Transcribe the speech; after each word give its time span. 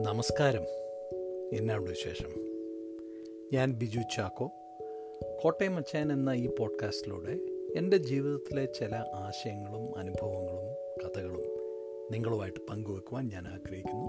നമസ്കാരം. 0.00 0.62
എന്നാണ് 1.52 1.82
വിശേഷം? 1.82 2.28
ഞാൻ 3.52 3.72
ബിജു 3.72 4.00
ചാക്കോ. 4.16 4.50
കോട്ടയം 5.42 5.76
അച്ചാൻ 5.76 6.12
എന്ന 6.12 6.30
ഈ 6.30 6.46
പോഡ്കാസ്റ്റിലൂടെ 6.46 7.32
എന്റെ 7.78 7.96
ജീവിതത്തിലെ 7.96 8.64
ചില 8.64 8.94
ആശയങ്ങളും 8.94 9.98
അനുഭവങ്ങളും 9.98 10.66
കഥകളും 11.04 11.42
നിങ്ങളുമായിട്ട് 12.12 12.60
പങ്കുവെക്കുവാൻ 12.70 13.28
ഞാൻ 13.28 13.46
ആഗ്രഹിക്കുന്നു. 13.46 14.08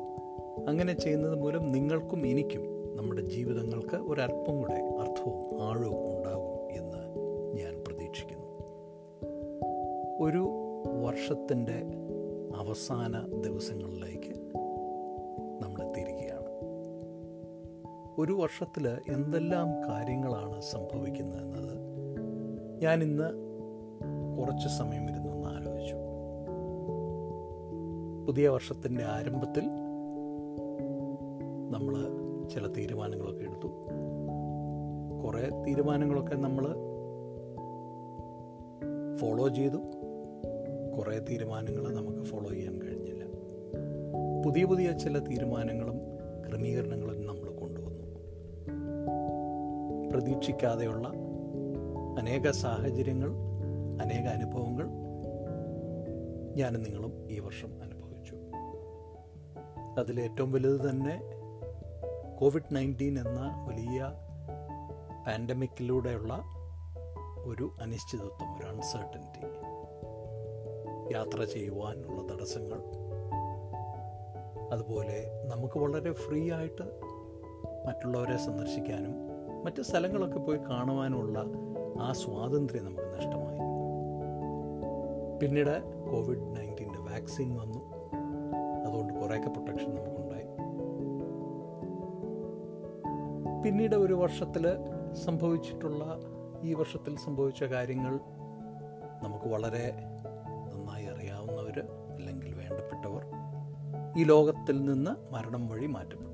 അങ്ങനെ 0.68 0.94
ചെയ്യുന്നത് 0.94 1.36
മൂലം 1.36 1.72
നിങ്ങൾക്കും 1.72 2.28
എനിക്കും 2.28 2.96
നമ്മുടെ 2.96 3.22
ജീവിതങ്ങൾക്ക് 3.22 3.96
ഒരല്പം 3.96 4.58
കൂടെ 4.58 4.74
അർത്ഥവും 4.74 5.64
ആഴവും 5.64 6.18
ഉണ്ടാകും 6.18 6.72
എന്ന് 6.72 7.18
ഞാൻ 7.58 7.84
പ്രതീക്ഷിക്കുന്നു. 7.88 8.48
ഒരു 10.22 10.48
വർഷത്തിന്റെ 11.04 11.84
അവസാന 12.56 13.42
ദിവസങ്ങളിലേക്ക് 13.42 14.41
ഒരു 18.22 18.34
വർഷത്തിൽ 18.34 18.88
എന്തെല്ലാം 18.88 19.90
കാര്യങ്ങളാണ് 19.90 20.62
സംഭവിക്കുന്നതെന്നത് 20.62 21.78
ഞാൻ 22.82 23.04
ഇന്ന് 23.04 23.30
കുറച്ച് 24.38 24.68
സമയം 24.68 25.04
ഇരുന്നൊന്ന് 25.04 25.48
ആലോചിച്ചു. 25.48 25.96
പുതിയ 28.28 28.48
വർഷത്തിന്റെ 28.48 29.04
ആരംഭത്തിൽ 29.04 29.64
നമ്മൾ 31.70 31.96
ചില 32.50 32.68
തീരുമാനങ്ങളൊക്കെ 32.68 33.44
എടുത്തു. 33.44 33.68
കുറേ 35.24 35.50
തീരുമാനങ്ങളൊക്കെ 35.68 36.36
നമ്മൾ 36.36 36.68
ഫോളോ 39.18 39.48
ചെയ്തു. 39.48 39.78
കുറേ 40.98 41.20
തീരുമാനങ്ങൾ 41.20 41.96
നമുക്ക് 41.96 42.24
ഫോളോ 42.24 42.50
ചെയ്യാൻ 42.50 42.82
കഴിഞ്ഞില്ല. 42.82 43.24
പുതിയ 44.46 44.66
പുതിയ 44.66 44.92
ചില 44.92 45.20
തീരുമാനങ്ങളും 45.20 46.00
ക്രമീകരണങ്ങളും 46.50 47.26
നമ്മൾ 47.26 47.41
പ്രതീക്ഷിക്കാതെയുള്ള 50.12 51.08
അനേക 52.20 52.52
സാഹചര്യങ്ങൾ 52.52 53.30
അനേക 54.02 54.28
അനുഭവങ്ങൾ 54.28 54.88
ഞാനും 56.56 56.84
നിങ്ങളും 56.84 57.32
ഈ 57.32 57.40
വർഷം 57.40 57.82
അനുഭവിച്ചു. 57.84 58.36
അതിലേറ്റവും 60.00 60.52
വലുത് 60.52 60.90
തന്നെ 60.90 61.22
കോവിഡ് 62.40 62.76
നയന്റീൻ 62.76 63.20
എന്ന 63.20 63.66
വലിയ 63.68 64.14
പാൻഡമിക്കിലൂടെയുള്ള 65.28 66.44
ഒരു 67.44 67.72
അനിശ്ചിതത്വം 67.82 68.58
ഒരു 68.58 68.68
അൺസർട്ടനിറ്റി 68.68 69.48
യാത്ര 71.14 71.44
ചെയ്യുവാനുള്ള 71.44 72.36
തടസ്സങ്ങൾ. 72.36 72.82
അതുപോലെ 74.72 75.32
നമുക്ക് 75.46 75.80
വളരെ 75.80 76.12
ഫ്രീ 76.14 76.52
ആയിട്ട് 76.52 77.02
മറ്റുള്ളവരെ 77.88 78.38
സന്ദർശിക്കാനും 78.38 79.31
മറ്റ് 79.64 79.82
സ്ഥലങ്ങളൊക്കെ 79.82 80.40
പോയി 80.40 80.58
കാണുവാനുള്ള 80.58 81.44
ആ 82.00 82.12
സ്വാതന്ത്ര്യം 82.12 82.86
നമുക്ക് 82.86 83.18
നഷ്ടമായി. 83.18 83.52
പിന്നീട് 85.40 85.84
കോവിഡ് 86.12 86.56
നയന്റീന്റെ 86.56 87.00
വാക്സിൻ 87.00 87.58
വന്നു. 87.58 87.80
അതുകൊണ്ട് 88.86 89.14
കുറേയൊക്കെ 89.14 89.50
പ്രൊട്ടക്ഷൻ 89.50 89.96
നമുക്കുണ്ടായി. 89.96 90.46
പിന്നീട് 93.64 93.96
ഒരു 93.96 94.14
വർഷത്തിൽ 94.14 94.68
സംഭവിച്ചിട്ടുള്ള 95.14 96.20
ഈ 96.64 96.74
വർഷത്തിൽ 96.74 97.18
സംഭവിച്ച 97.18 97.64
കാര്യങ്ങൾ 97.64 98.20
നമുക്ക് 99.24 99.46
വളരെ 99.46 99.94
നന്നായി 100.74 101.06
അറിയാവുന്നവർ 101.06 101.80
അല്ലെങ്കിൽ 102.16 102.54
വേണ്ടപ്പെട്ടവർ 102.54 103.26
ഈ 104.18 104.24
ലോകത്തിൽ 104.24 104.86
നിന്ന് 104.86 105.34
മരണം 105.34 105.68
വഴി 105.68 105.86
മാറ്റപ്പെട്ടു 105.86 106.31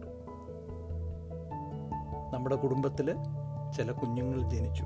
നമ്മുടെ 2.33 2.55
കുടുംബത്തിൽ 2.55 3.15
ചില 3.77 3.91
കുഞ്ഞുങ്ങൾ 3.91 4.49
ജനിച്ചു. 4.49 4.83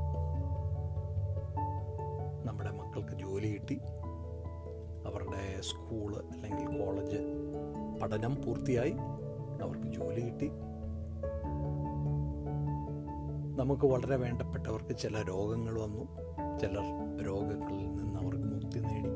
നമ്മുടെ 2.46 2.72
മക്കൾക്ക് 2.72 3.16
ജോലി 3.16 3.48
കിട്ടി. 3.48 3.82
അവരുടെ 5.08 5.62
സ്കൂൾ 5.62 6.16
അല്ലെങ്കിൽ 6.16 6.86
കോളേജ് 6.86 7.18
പഠനം 8.02 8.36
പൂർത്തിയായി. 8.46 8.94
അവർക്ക് 9.64 9.88
ജോലി 9.88 10.22
കിട്ടി. 10.22 10.52
നമുക്ക് 13.58 13.86
വളരെ 13.86 14.16
വേണ്ടപ്പെട്ടവർക്ക് 14.16 14.98
ചില 14.98 15.22
രോഗങ്ങൾ 15.22 15.82
വന്നു. 15.82 16.04
ചിലർ 16.60 17.18
രോഗങ്ങളിൽ 17.26 17.96
നിന്ന് 17.96 18.20
അവർക്ക് 18.20 18.44
മുക്തി 18.44 18.80
നേടി. 18.80 19.10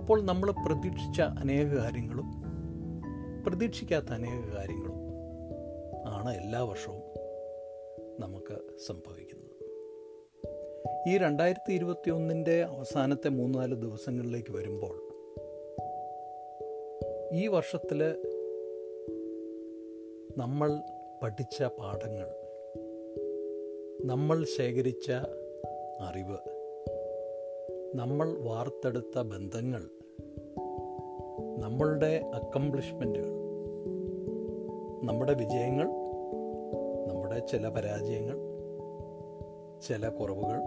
അപ്പോൾ 0.00 0.22
നമ്മൾ 0.22 0.50
പ്രതീക്ഷിച്ച 0.50 1.20
അനേക 1.20 1.66
കാര്യങ്ങളും 1.66 2.42
പ്രതീക്ഷിക്കാത്ത 3.46 4.12
അനേക 4.12 4.56
കാര്യങ്ങളും 4.56 5.07
ആണ് 6.08 6.36
എല്ലാ 6.36 6.64
വർഷവും 6.64 7.02
നമുക്ക് 8.20 8.78
സംഭവിക്കുന്നത്. 8.86 9.48
ഈ 11.08 11.18
രണ്ടായിരത്തി 11.18 11.72
ഇരുപത്തി 11.72 12.10
ഒന്നിന്റെ 12.10 12.64
അവസാനത്തെ 12.64 13.28
മൂന്നാൽ 13.28 13.74
ദിവസങ്ങളിലേക്ക് 13.74 14.52
വരുമ്പോൾ 14.52 15.08
ഈ 17.32 17.46
വർഷത്തിൽ 17.46 18.00
നമ്മൾ 20.36 20.80
പഠിച്ച 21.22 21.62
പാഠങ്ങൾ 21.62 22.28
നമ്മൾ 24.04 24.44
ശേഖരിച്ച 24.44 25.12
അറിവ് 26.00 26.38
നമ്മൾ 27.96 28.38
വാർത്തെടുത്ത 28.38 29.18
ബന്ധങ്ങൾ 29.18 29.82
നമ്മളുടെ 31.58 32.30
അക്കംപ്ലിഷ്മെന്റുകൾ 32.34 33.47
നമ്മുടെ 35.02 35.34
വിജയങ്ങൾ 35.34 35.88
നമ്മുടെ 37.08 37.38
ചില 37.38 37.68
പരാജയങ്ങൾ 37.68 38.38
ചില 39.80 40.08
കുറവുകൾ 40.08 40.60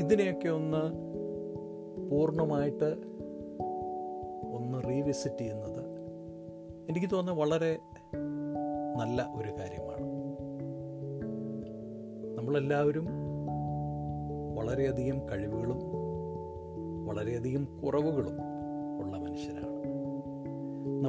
ഇതിനെയൊക്കെ 0.00 0.48
ഒന്ന് 0.48 0.82
പൂർണമായിട്ട് 2.10 2.96
ഒന്ന് 4.52 4.88
റീവിസിറ്റ് 4.88 5.38
ചെയ്യുന്നത് 5.38 5.84
എനിക്ക് 6.90 7.06
തോന്നുന്നത് 7.12 7.44
വളരെ 7.44 7.78
നല്ല 8.96 9.32
ഒരു 9.36 9.50
കാര്യമാണ്. 9.60 10.06
നമ്മളെല്ലാവരും 12.38 13.06
വളരെയധികം 14.54 15.28
കഴിവുകളും 15.28 15.78
വളരെയധികം 17.04 17.68
കുറവുകളും 17.84 18.36
ഉള്ള 18.98 19.16
മനുഷ്യരാണ്. 19.16 19.71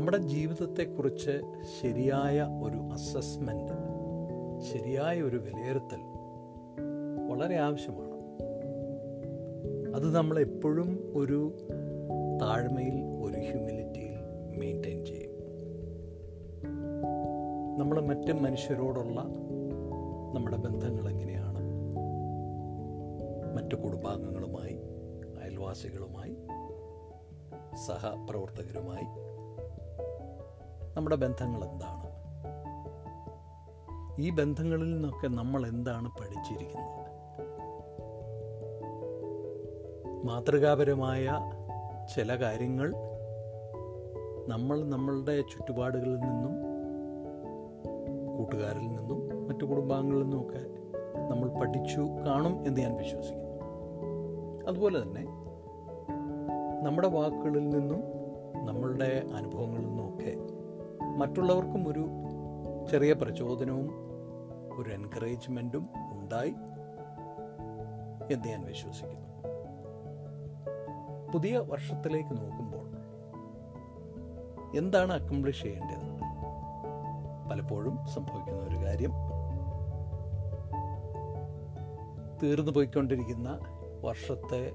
നമ്മുടെ 0.04 0.18
ജീവിതത്തെക്കുറിച്ച് 0.18 1.42
ശരിയായ 1.82 2.42
ഒരു 2.64 2.78
അസസ്മെന്റ് 2.78 3.74
ശരിയായ 4.64 5.22
ഒരു 5.22 5.38
വിലയിരുത്തൽ 5.38 6.00
വളരെ 7.32 7.56
ആവശ്യമാണ്. 7.56 8.14
അത് 9.96 10.16
നമ്മൾ 10.16 10.40
എപ്പോഴും 10.40 11.14
ഒരു 11.16 11.54
താഴ്മയിൽ 12.42 13.02
ഒരു 13.02 13.40
ഹ്യൂമിലിറ്റിയിൽ 13.40 14.16
മെയിന്റെയിൻ 14.60 15.06
ചെയ്യും. 15.06 15.32
നമ്മൾ 17.80 18.02
മറ്റ് 18.02 18.34
മനുഷ്യരോടുള്ള 18.34 19.22
നമ്മുടെ 20.36 20.58
ബന്ധങ്ങൾ 20.58 21.10
എങ്ങനെയാണ്? 21.10 21.60
മറ്റു 23.56 23.76
കുടുംബാംഗങ്ങളുമായി 23.76 24.82
അയൽവാസികളുമായി 25.44 26.38
സഹപ്രവർത്തകരുമായി 27.88 29.23
നമ്മുടെ 30.98 31.16
ബന്ധങ്ങൾ 31.16 31.64
എന്താണ് 31.64 32.04
ഈ 34.22 34.30
ബന്ധങ്ങളിൽ 34.30 34.94
നിന്നൊക്കെ 34.94 35.28
നമ്മൾ 35.28 35.68
എന്താണ് 35.68 36.10
പഠിച്ചിരിക്കുന്നത്? 36.10 37.04
മാതൃകാപരമായ 40.26 41.30
ചില 42.16 42.36
കാര്യങ്ങൾ 42.36 42.94
നമ്മൾ 44.48 44.84
നമ്മളുടെ 44.84 45.42
ചുറ്റുപാടുകളിൽ 45.42 46.20
നിന്നും 46.20 46.54
കൂട്ടുകാരിൽ 48.38 48.88
നിന്നും 48.88 49.48
മറ്റു 49.48 49.66
കുടുംബാംഗങ്ങളിൽ 49.66 50.24
നിന്നുമൊക്കെ 50.24 50.62
നമ്മൾ 51.32 51.60
പഠിച്ചു 51.60 52.02
കാണും 52.28 52.68
എന്ന് 52.68 52.82
ഞാൻ 52.82 52.96
വിശ്വസിക്കുന്നു. 52.96 53.64
അതുപോലെ 54.68 55.04
തന്നെ 55.04 55.26
നമ്മുടെ 56.84 57.08
വാക്കുകളിൽ 57.08 57.70
നിന്നും 57.70 58.04
നമ്മളുടെ 58.66 59.24
അനുഭവങ്ങളിൽ 59.36 59.88
നിന്നുമൊക്കെ 59.88 60.36
മറ്റുള്ളവർക്കും 61.18 61.88
ഒരു 61.88 62.08
ചെറിയ 62.92 63.14
പ്രചോദനവും 63.14 63.90
ഒരു 64.78 64.90
എൻകറേജ്മെന്റും 64.90 65.90
ഉണ്ടായി 66.14 66.54
എന്ന് 68.34 68.48
ഞാൻ 68.48 68.66
വിശ്വസിക്കുന്നു. 68.66 69.34
പുതിയ 71.34 71.58
വർഷത്തിലേക്ക് 71.58 72.30
നോക്കുമ്പോൾ 72.30 72.88
എന്താണ് 74.78 75.14
അക്കംപ്ലിഷ് 75.14 75.64
ചെയ്യേണ്ടത്? 75.64 76.14
പലപ്പോഴും 77.52 77.98
സംഭവിക്കുന്ന 78.06 78.66
ഒരു 78.66 78.86
കാര്യം 78.86 79.12
തീർന്നു 82.44 82.72
പോയിക്കൊണ്ടിരിക്കുന്ന 82.72 83.60
വർഷത്തെ 84.02 84.72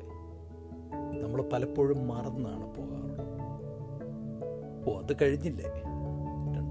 നമ്മൾ 1.20 1.42
പലപ്പോഴും 1.52 2.08
മറന്നാണ് 2.08 2.76
പോകാറുള്ളത്. 2.76 3.38
ഓ 4.90 4.98
അത് 4.98 5.16
കഴിഞ്ഞില്ലേ? 5.22 5.87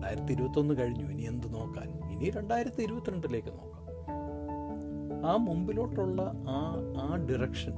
രണ്ടായിരത്തി 0.08 0.34
ഇരുപത്തൊന്ന് 0.34 0.74
കഴിഞ്ഞു. 0.78 1.06
ഇനി 1.10 1.22
എന്ത് 1.22 1.54
നോക്കാൻ? 1.54 2.12
ഇനി 2.12 2.30
രണ്ടായിരത്തി 2.30 2.82
ഇരുപത്തിരണ്ടിലേക്ക് 2.82 3.48
നോക്കാം. 3.48 3.84
ആ 5.26 5.36
മുമ്പിലോട്ടുള്ള 5.36 6.22
ആ 6.50 6.60
ആ 6.98 7.16
ഡിറക്ഷൻ 7.16 7.74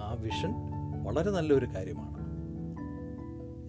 ആ 0.00 0.16
വിഷൻ 0.20 0.52
വളരെ 1.02 1.30
നല്ലൊരു 1.30 1.66
കാര്യമാണ്. 1.66 2.18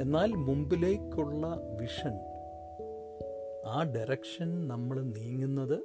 എന്നാൽ 0.02 0.32
മുമ്പിലേക്കുള്ള 0.32 1.48
വിഷൻ 1.82 2.16
ആ 3.68 3.84
ഡയറക്ഷൻ 3.96 4.68
നമ്മൾ 4.68 5.02
നീങ്ങുന്നത് 5.02 5.78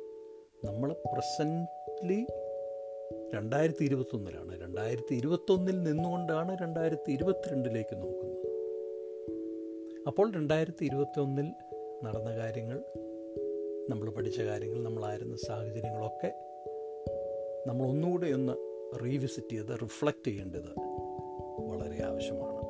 നമ്മൾ 0.65 0.93
പ്രസന്റ്ലി 0.93 2.27
രണ്ടായിരത്തി 3.35 3.85
ഇരുപത്തൊന്നിലാണ് 3.85 4.63
രണ്ടായിരത്തി 4.63 5.15
ഇരുപത്തൊന്നിൽ 5.15 5.83
നിന്നുകൊണ്ടാണ് 5.83 6.57
രണ്ടായിരത്തി 6.63 7.13
ഇരുപത്തിരണ്ടിലേക്ക് 7.13 8.03
നോക്കുന്നത്. 8.03 8.35
അപ്പോൾ 10.07 10.33
രണ്ടായിരത്തി 10.33 10.85
ഇരുപത്തി 10.85 11.21
ഒന്നിൽ 11.21 11.53
നടന്ന 12.05 12.37
കാര്യങ്ങൾ 12.37 12.83
നമ്മൾ 13.91 14.11
പഠിച്ച 14.11 14.41
കാര്യങ്ങൾ 14.41 14.83
നമ്മളായിരുന്ന 14.83 15.37
സാഹചര്യങ്ങളൊക്കെ 15.37 16.33
നമ്മൾ 17.67 17.87
ഒന്നുകൂടെ 17.87 18.27
ഒന്ന് 18.27 18.53
റീവിസിറ്റ് 19.05 19.53
ചെയ്ത് 19.53 19.83
റിഫ്ലക്റ്റ് 19.83 20.27
ചെയ്യേണ്ടത് 20.27 20.71
വളരെ 21.67 22.05
ആവശ്യമാണ്. 22.05 22.61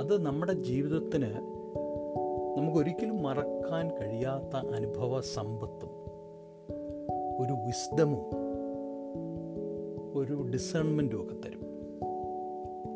അത് 0.00 0.26
നമ്മുടെ 0.26 0.52
ജീവിതത്തിന് 0.52 1.30
നമുക്കൊരിക്കലും 2.58 3.22
മറക്കാൻ 3.22 3.90
കഴിയാത്ത 3.96 4.56
അനുഭവ 4.74 5.20
സമ്പത്തും 5.20 5.92
ഒരു 7.40 7.52
വിസ്ഡമും 7.52 8.24
ഒരു 10.18 10.42
ഡിസേൺമെന്റും 10.52 11.22
ഒക്കെ 11.22 11.34
തരും. 11.34 11.62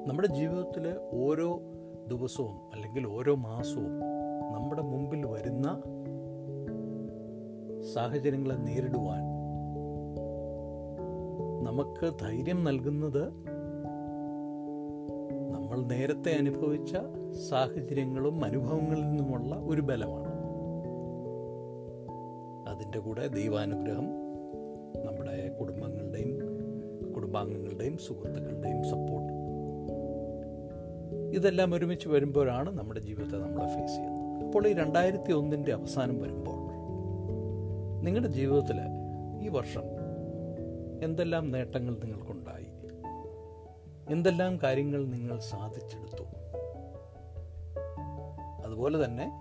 നമ്മുടെ 0.07 0.29
ജീവിതത്തിൽ 0.29 0.99
ഓരോ 1.13 1.61
ദിവസവും 2.09 2.57
അല്ലെങ്കിൽ 2.73 3.07
ഓരോ 3.07 3.35
മാസവും 3.35 4.14
നമ്മുടെ 4.55 4.83
മുമ്പിൽ 4.83 5.27
വരുന്ന 5.27 5.69
സാഹചര്യങ്ങളെ 7.93 8.55
നേരിടുവാൻ 8.55 9.25
നമുക്ക് 11.67 12.07
ധൈര്യം 12.23 12.65
നൽകുന്നത് 12.65 13.25
നമ്മൾ 15.55 15.79
നേരത്തെ 15.83 16.33
അനുഭവിച്ച 16.33 16.97
സാഹചര്യങ്ങളും 17.49 18.45
അനുഭവങ്ങളിൽ 18.45 19.03
നിന്നുമുള്ള 19.03 19.55
ഒരു 19.57 19.81
ബലമാണ്. 19.81 20.33
അതിന്റെ 22.69 22.99
കൂടെ 22.99 23.27
ദൈവാനുഗ്രഹം 23.29 24.07
നമ്മുടെ 25.07 25.57
കുടുംബങ്ങളുടെയും 25.61 26.33
കുടുംബാംഗങ്ങളുടെയും 27.13 27.97
സുഹൃത്തുക്കളുടെയും 27.99 28.83
സപ്പോർട്ട് 28.85 29.33
ഇതെല്ലാം 31.37 31.75
ഒരുമിച്ച് 31.75 32.09
വരുമ്പോഴാണ് 32.09 32.79
നമ്മുടെ 32.79 33.01
ജീവിതത്തെ 33.01 33.37
നമ്മൾ 33.37 33.67
ഫേസ് 33.67 33.95
ചെയ്യുന്നത്. 33.95 34.24
അപ്പോൾ 34.43 34.67
ഈ 34.67 34.73
രണ്ടായിരത്തി 34.73 35.33
ഒന്നിന്റെ 35.33 35.73
അവസാനം 35.73 36.23
വരുമ്പോൾ 36.23 36.65
നിങ്ങളുടെ 38.05 38.29
ജീവിതത്തിൽ 38.29 38.77
ഈ 39.43 39.49
വർഷം 39.49 39.83
എന്തെല്ലാം 41.03 41.51
നേട്ടങ്ങൾ 41.51 41.99
നിങ്ങൾക്കുണ്ടായി? 41.99 42.67
എന്തെല്ലാം 44.13 44.59
കാര്യങ്ങൾ 44.63 45.07
നിങ്ങൾ 45.07 45.39
സാധിച്ചെടുത്തു? 45.39 46.25
അതുപോലെ 48.67 49.05
തന്നെ 49.05 49.41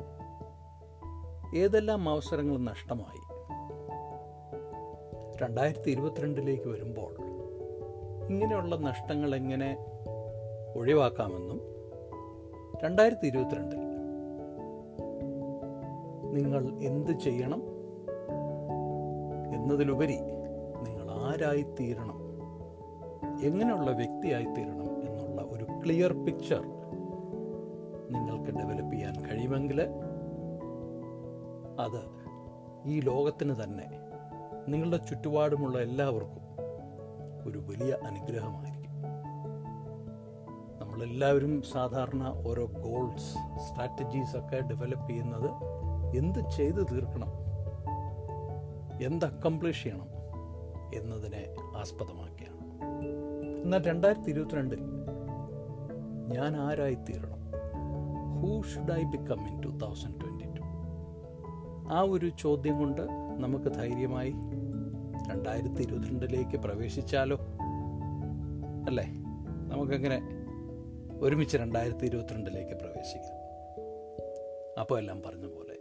ഏതെല്ലാം 1.57 2.09
അവസരങ്ങൾ 2.09 2.57
നഷ്ടമായി? 2.57 3.23
രണ്ടായിരത്തി 5.43 5.91
ഇരുപത്തിരണ്ടിലേക്ക് 5.91 6.67
വരുമ്പോൾ 6.67 7.13
ഇങ്ങനെയുള്ള 8.29 8.75
നഷ്ടങ്ങൾ 8.75 9.35
എങ്ങനെ 9.35 9.77
ഒഴിവാക്കാമെന്നും 10.75 11.61
രണ്ടായിരത്തി 12.83 13.27
ഇരുപത്തിരണ്ടിൽ 13.27 13.92
നിങ്ങൾ 16.33 16.79
എന്ത് 16.81 17.11
ചെയ്യണം 17.11 17.61
എന്നതിലുപരി 19.55 20.17
നിങ്ങൾ 20.83 21.11
ആരായിത്തീരണം? 21.11 22.23
എങ്ങനെയുള്ള 23.43 23.91
വ്യക്തിയായിത്തീരണം 23.91 25.09
എന്നുള്ള 25.09 25.41
ഒരു 25.41 25.63
ക്ലിയർ 25.63 26.25
പിക്ചർ 26.25 26.61
നിങ്ങൾക്ക് 28.09 28.51
ഡെവലപ്പ് 28.51 28.93
ചെയ്യാൻ 28.93 29.13
കഴിയുമെങ്കിൽ 29.25 29.81
അത് 31.79 32.01
ഈ 32.85 32.99
ലോകത്തിന് 32.99 33.55
തന്നെ 33.63 33.89
നിങ്ങളുടെ 34.67 34.97
ചുറ്റുപാടുമുള്ള 34.97 35.79
എല്ലാവർക്കും 35.79 36.43
ഒരു 37.47 37.57
വലിയ 37.57 37.97
അനുഗ്രഹമായിരിക്കും. 38.03 38.83
നമ്മളെല്ലാവരും 40.79 41.61
സാധാരണ 41.61 42.43
ഓരോ 42.47 42.65
ഗോൾസ് 42.65 43.33
സ്ട്രാറ്റജീസ് 43.59 44.37
ഒക്കെ 44.37 44.59
ഡെവലപ്പ് 44.59 45.09
ചെയ്യുന്നത് 45.09 45.72
എന്ത് 46.15 46.49
ചെയ്തു 46.49 46.81
തീർക്കണം? 46.91 47.31
എന്ത് 49.01 49.25
അക്കംപ്ലിഷ് 49.25 49.83
ചെയ്യണം 49.83 50.07
എന്നതിനെ 50.93 51.55
ആസ്പദമാക്കിയാണ്. 51.77 52.53
എന്നാൽ 53.63 53.83
രണ്ടായിരത്തി 53.83 54.29
ഇരുപത്തിരണ്ടിൽ 54.29 54.79
ഞാൻ 56.27 56.55
ആരായി 56.55 56.93
തീരണം 56.93 57.43
who 58.41 58.61
should 58.61 58.91
I 58.91 59.03
become 59.03 59.47
in 59.47 59.61
two 59.61 59.67
thousand 59.67 60.21
twenty 60.21 60.45
two 60.45 60.61
ആ 61.93 62.01
ഒരു 62.01 62.29
ചോദ്യം 62.39 62.79
കൊണ്ട് 62.79 63.01
നമുക്ക് 63.39 63.65
ധൈര്യമായി 63.65 64.33
രണ്ടായിരത്തി 65.31 65.81
ഇരുപത്തിരണ്ടിലേക്ക് 65.81 66.57
പ്രവേശിച്ചാലോ? 66.57 67.37
അല്ലേ? 68.87 69.05
നമുക്കങ്ങനെ 69.67 70.21
ഒരുമിച്ച് 71.21 71.57
രണ്ടായിരത്തി 71.57 72.05
ഇരുപത്തിരണ്ടിലേക്ക് 72.05 72.75
പ്രവേശിക്കാം. 72.75 73.43
അപ്പോൾ 74.79 74.99
എല്ലാം 74.99 75.21
പറഞ്ഞ 75.25 75.45
പോലെ 75.45 75.72